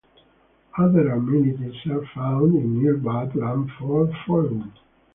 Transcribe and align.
Other 0.79 1.11
amenities 1.11 1.85
are 1.85 2.03
found 2.15 2.55
in 2.55 2.81
nearby 2.81 3.25
Blandford 3.25 4.11
Forum. 4.25 4.73